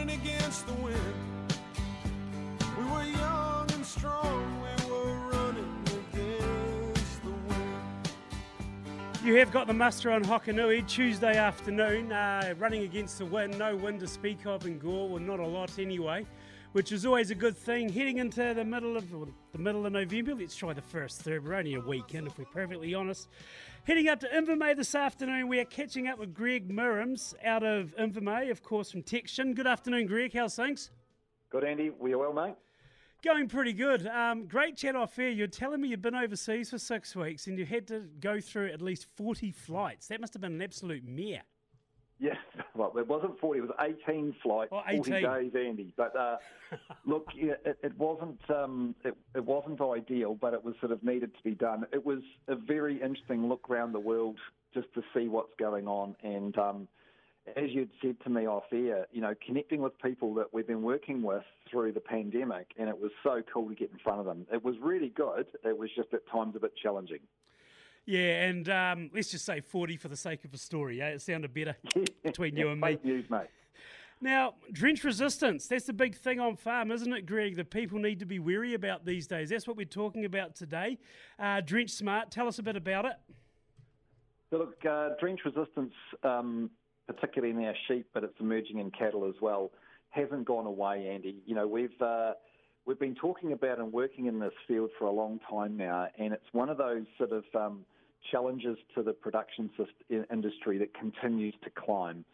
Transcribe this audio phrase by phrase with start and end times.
[0.00, 1.14] running against the wind.
[2.78, 8.10] We were young and strong, we were running against the wind.
[9.22, 13.58] You have got the muster on Hokonui Tuesday afternoon, uh, running against the wind.
[13.58, 16.24] No wind to speak of in Gore, well, not a lot anyway,
[16.72, 17.88] which is always a good thing.
[17.88, 19.10] Heading into the middle of
[19.52, 21.44] the middle of November, let's try the first third.
[21.44, 23.28] We're only a week in, if we're perfectly honest.
[23.84, 27.94] Heading up to Invermay this afternoon, we are catching up with Greg Mirams out of
[27.96, 29.54] Invermay, of course, from Techion.
[29.54, 30.32] Good afternoon, Greg.
[30.32, 30.90] How's things?
[31.50, 31.90] Good, Andy.
[31.90, 32.54] We are well, mate.
[33.22, 34.06] Going pretty good.
[34.06, 35.28] Um, great chat off air.
[35.28, 38.70] You're telling me you've been overseas for six weeks and you had to go through
[38.70, 40.06] at least 40 flights.
[40.06, 41.42] That must have been an absolute mare.
[42.20, 42.36] Yes,
[42.76, 45.94] well, it wasn't 40, it was 18 flights, Oh, 40 days, Andy.
[45.96, 46.36] But uh,
[47.06, 51.34] look, it, it wasn't um, it, it wasn't ideal, but it was sort of needed
[51.34, 51.86] to be done.
[51.92, 54.36] It was a very interesting look around the world
[54.74, 56.14] just to see what's going on.
[56.22, 56.88] And um,
[57.56, 60.82] as you'd said to me off air, you know, connecting with people that we've been
[60.82, 64.26] working with through the pandemic, and it was so cool to get in front of
[64.26, 64.46] them.
[64.52, 65.46] It was really good.
[65.64, 67.20] It was just at times a bit challenging.
[68.10, 71.00] Yeah, and um, let's just say 40 for the sake of a story.
[71.00, 71.10] Eh?
[71.10, 71.76] It sounded better
[72.24, 72.88] between you and me.
[72.88, 73.46] Fake news, mate.
[74.20, 77.54] Now, drench resistance, that's the big thing on farm, isn't it, Greg?
[77.54, 79.50] That people need to be wary about these days.
[79.50, 80.98] That's what we're talking about today.
[81.38, 83.12] Uh, drench Smart, tell us a bit about it.
[84.50, 85.94] So look, uh, drench resistance,
[86.24, 86.68] um,
[87.06, 89.70] particularly in our sheep, but it's emerging in cattle as well,
[90.08, 91.36] hasn't gone away, Andy.
[91.46, 92.32] You know, we've uh,
[92.86, 96.32] we've been talking about and working in this field for a long time now, and
[96.32, 97.84] it's one of those sort of um,
[98.30, 99.70] challenges to the production
[100.30, 102.24] industry that continues to climb.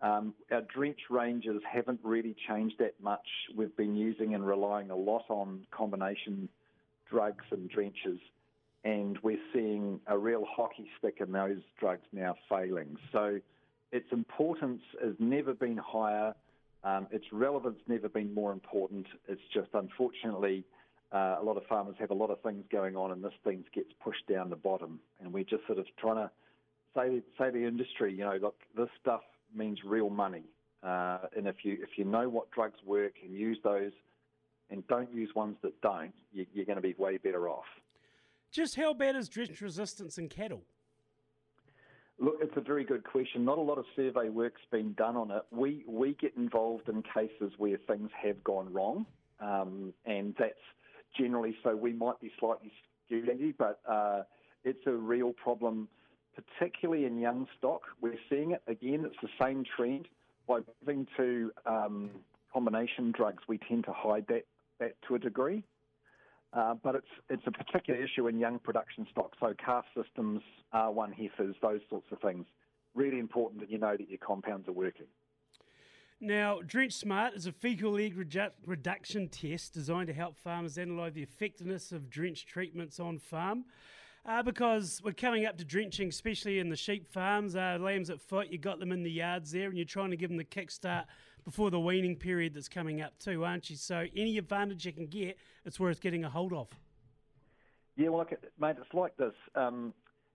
[0.00, 3.26] Um, our drench ranges haven't really changed that much.
[3.56, 6.48] We've been using and relying a lot on combination
[7.10, 8.18] drugs and drenches
[8.84, 12.96] and we're seeing a real hockey stick in those drugs now failing.
[13.12, 13.40] So
[13.92, 16.34] its importance has never been higher.
[16.84, 19.06] Um, its relevance never been more important.
[19.26, 20.64] It's just unfortunately
[21.12, 23.64] uh, a lot of farmers have a lot of things going on, and this thing
[23.74, 25.00] gets pushed down the bottom.
[25.20, 26.30] And we're just sort of trying to
[26.94, 29.22] say say to the industry, you know, look, this stuff
[29.54, 30.44] means real money.
[30.82, 33.92] Uh, and if you if you know what drugs work and use those,
[34.70, 37.64] and don't use ones that don't, you, you're going to be way better off.
[38.50, 40.62] Just how bad is drench resistance in cattle?
[42.20, 43.44] Look, it's a very good question.
[43.44, 45.42] Not a lot of survey work's been done on it.
[45.50, 49.06] We we get involved in cases where things have gone wrong,
[49.40, 50.54] um, and that's
[51.16, 52.72] generally so we might be slightly
[53.06, 54.22] skewed, but uh,
[54.64, 55.88] it's a real problem,
[56.34, 57.82] particularly in young stock.
[58.00, 59.04] We're seeing it again.
[59.04, 60.08] It's the same trend.
[60.46, 62.10] By moving to um,
[62.52, 64.44] combination drugs, we tend to hide that
[64.80, 65.62] that to a degree.
[66.52, 70.40] Uh, but it's it's a particular issue in young production stock, so calf systems,
[70.72, 72.46] R1 heifers, those sorts of things.
[72.94, 75.06] Really important that you know that your compounds are working.
[76.20, 81.12] Now, Drench Smart is a fecal egg redu- reduction test designed to help farmers analyse
[81.12, 83.64] the effectiveness of drench treatments on farm.
[84.26, 88.20] Uh, because we're coming up to drenching, especially in the sheep farms, uh, lambs at
[88.20, 90.44] foot, you got them in the yards there, and you're trying to give them the
[90.44, 91.04] kickstart
[91.44, 93.76] before the weaning period that's coming up too, aren't you?
[93.76, 96.68] So any advantage you can get, it's worth getting a hold of.
[97.96, 99.34] Yeah, well, look, mate, it's like this.
[99.54, 99.94] Um,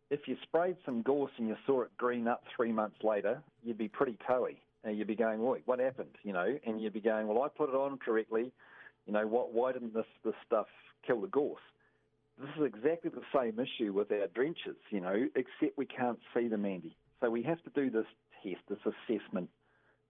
[0.09, 3.77] if you sprayed some gorse and you saw it green up three months later, you'd
[3.77, 4.61] be pretty toey.
[4.85, 7.47] Uh, you'd be going, "Wait, what happened?" You know, and you'd be going, "Well, I
[7.47, 8.51] put it on correctly.
[9.05, 9.53] You know, what?
[9.53, 10.67] Why didn't this this stuff
[11.05, 11.61] kill the gorse?"
[12.39, 16.47] This is exactly the same issue with our drenches, you know, except we can't see
[16.47, 16.95] them, Andy.
[17.21, 18.07] So we have to do this
[18.41, 19.49] test, this assessment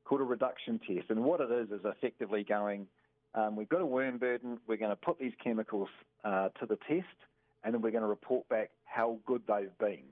[0.06, 1.10] called a reduction test.
[1.10, 2.88] And what it is is effectively going,
[3.36, 5.90] um, we've got a worm burden, we're going to put these chemicals
[6.24, 7.18] uh, to the test,
[7.64, 10.06] and then we're going to report back how good they've been.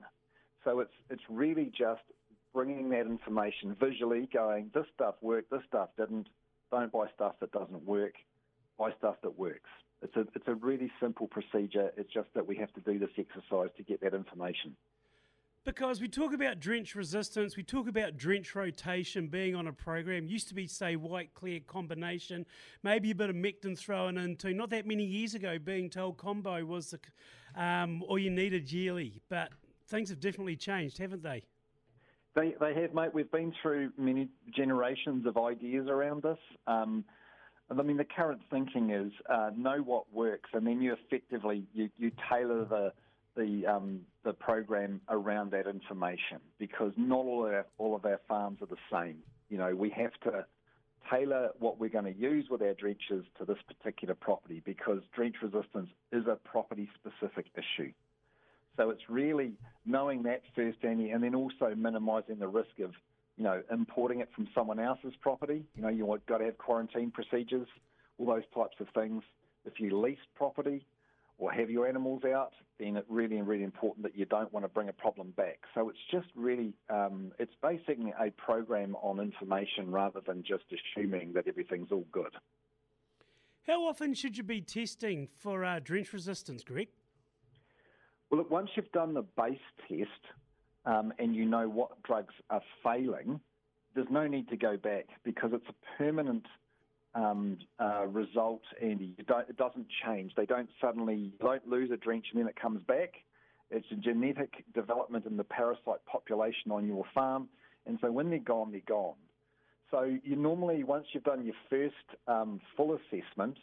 [0.64, 2.02] So it's it's really just
[2.52, 6.28] bringing that information visually, going, this stuff worked, this stuff didn't.
[6.70, 8.14] Don't buy stuff that doesn't work.
[8.78, 9.68] Buy stuff that works.
[10.00, 11.92] It's a it's a really simple procedure.
[11.96, 14.74] It's just that we have to do this exercise to get that information.
[15.64, 20.26] Because we talk about drench resistance, we talk about drench rotation being on a program.
[20.26, 22.46] Used to be, say, white clear combination,
[22.82, 24.52] maybe a bit of mectin thrown into.
[24.54, 26.98] Not that many years ago, being told combo was the,
[27.54, 29.22] um, all you needed yearly.
[29.28, 29.50] But
[29.86, 31.44] things have definitely changed, haven't they?
[32.34, 33.12] They they have, mate.
[33.12, 36.38] We've been through many generations of ideas around this.
[36.66, 37.04] Um,
[37.70, 41.90] I mean, the current thinking is uh, know what works, and then you effectively you,
[41.98, 42.92] you tailor the
[43.36, 48.20] the um, the program around that information because not all of our, all of our
[48.28, 49.18] farms are the same.
[49.48, 50.46] You know, we have to
[51.10, 55.36] tailor what we're going to use with our drenches to this particular property because drench
[55.42, 57.92] resistance is a property specific issue.
[58.76, 59.52] So it's really
[59.84, 62.92] knowing that first, Andy, and then also minimising the risk of
[63.36, 65.64] you know, importing it from someone else's property.
[65.74, 67.66] You know, you've got to have quarantine procedures,
[68.18, 69.22] all those types of things.
[69.64, 70.86] If you lease property
[71.38, 74.68] or have your animals out, then it's really, really important that you don't want to
[74.68, 75.60] bring a problem back.
[75.74, 81.32] So it's just really, um, it's basically a program on information rather than just assuming
[81.32, 82.34] that everything's all good.
[83.66, 86.88] How often should you be testing for uh, drench resistance, Greg?
[88.32, 90.08] Well, look, once you've done the base test
[90.86, 93.38] um, and you know what drugs are failing,
[93.94, 96.46] there's no need to go back because it's a permanent
[97.14, 100.32] um, uh, result, and it doesn't change.
[100.34, 103.12] They don't suddenly don't lose a drench and then it comes back.
[103.70, 107.50] It's a genetic development in the parasite population on your farm,
[107.84, 109.16] and so when they're gone, they're gone.
[109.90, 113.58] So you normally, once you've done your first um, full assessment,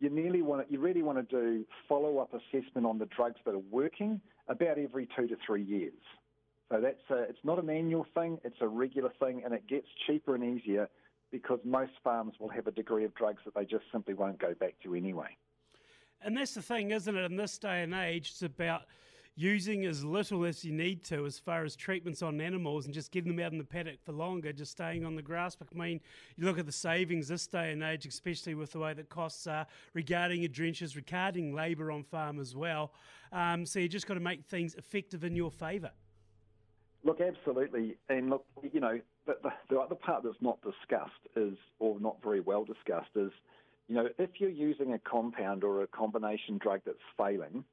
[0.00, 3.54] you nearly want to, you really want to do follow-up assessment on the drugs that
[3.54, 5.94] are working about every two to three years.
[6.70, 9.86] So that's a, it's not an annual thing; it's a regular thing, and it gets
[10.06, 10.88] cheaper and easier
[11.30, 14.54] because most farms will have a degree of drugs that they just simply won't go
[14.54, 15.36] back to anyway.
[16.22, 17.24] And that's the thing, isn't it?
[17.24, 18.82] In this day and age, it's about
[19.36, 23.12] using as little as you need to as far as treatments on animals and just
[23.12, 25.56] getting them out in the paddock for longer, just staying on the grass.
[25.60, 26.00] I mean,
[26.36, 29.46] you look at the savings this day and age, especially with the way that costs
[29.46, 32.92] are regarding your drenches, regarding labour on farm as well.
[33.30, 35.90] Um, so you just got to make things effective in your favour.
[37.04, 37.98] Look, absolutely.
[38.08, 42.16] And look, you know, the, the, the other part that's not discussed is, or not
[42.22, 43.30] very well discussed, is,
[43.86, 47.64] you know, if you're using a compound or a combination drug that's failing,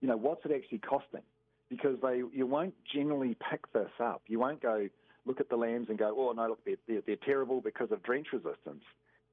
[0.00, 1.22] you know, what's it actually costing?
[1.68, 4.22] Because they, you won't generally pick this up.
[4.26, 4.88] You won't go
[5.26, 8.02] look at the lambs and go, oh no, look, they're, they're, they're terrible because of
[8.02, 8.82] drench resistance.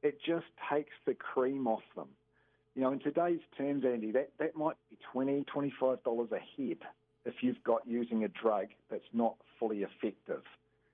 [0.03, 2.09] It just takes the cream off them.
[2.75, 6.77] You know, in today's terms, Andy, that, that might be $20, $25 a head
[7.25, 10.43] if you've got using a drug that's not fully effective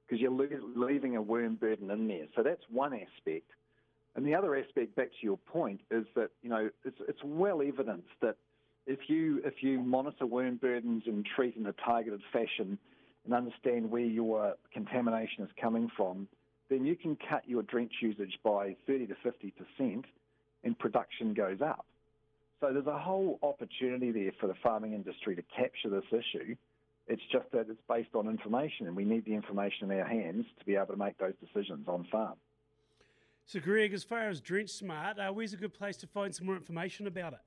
[0.05, 2.25] because you're leaving a worm burden in there.
[2.35, 3.51] So that's one aspect.
[4.15, 7.61] And the other aspect, back to your point, is that you know it's, it's well
[7.61, 8.35] evidenced that
[8.85, 12.77] if you if you monitor worm burdens and treat in a targeted fashion
[13.25, 16.27] and understand where your contamination is coming from,
[16.69, 20.05] then you can cut your drench usage by 30 to 50 percent,
[20.63, 21.85] and production goes up.
[22.59, 26.55] So there's a whole opportunity there for the farming industry to capture this issue.
[27.07, 30.45] It's just that it's based on information, and we need the information in our hands
[30.59, 32.35] to be able to make those decisions on farm.
[33.45, 36.45] So, Greg, as far as Drench Smart, uh, where's a good place to find some
[36.45, 37.39] more information about it?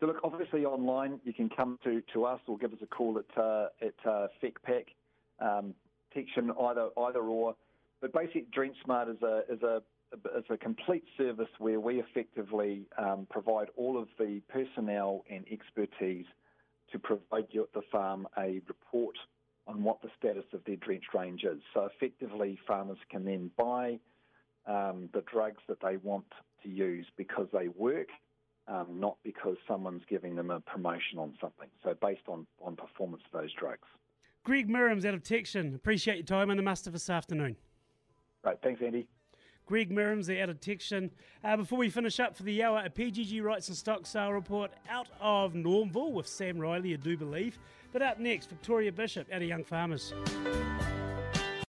[0.00, 3.18] So, look, obviously online, you can come to, to us or give us a call
[3.18, 4.86] at uh, at uh, FECPAC,
[5.40, 5.74] um,
[6.16, 7.56] either either or.
[8.00, 9.82] But basically, Drench Smart is a is a
[10.36, 16.26] is a complete service where we effectively um, provide all of the personnel and expertise
[16.92, 19.16] to provide you, at the farm a report
[19.66, 21.60] on what the status of their drench range is.
[21.74, 23.98] So effectively, farmers can then buy
[24.66, 26.24] um, the drugs that they want
[26.62, 28.08] to use because they work,
[28.68, 31.68] um, not because someone's giving them a promotion on something.
[31.82, 33.88] So based on, on performance of those drugs.
[34.44, 35.74] Greg Mirams out of Techion.
[35.74, 37.56] Appreciate your time on the muster this afternoon.
[38.44, 39.08] Right, thanks, Andy.
[39.66, 41.10] Greg the out of Techion.
[41.44, 45.08] Uh, before we finish up for the hour, a PGG Wrightson stock sale report out
[45.20, 47.58] of Lorneville with Sam Riley, I do believe.
[47.92, 50.14] But up next, Victoria Bishop out of Young Farmers.